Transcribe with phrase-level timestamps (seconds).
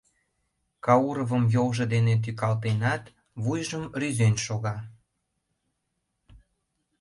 [0.85, 3.03] Кауровым йолжо дене тӱкалтенат,
[3.43, 4.77] вуйжым рӱзен шога: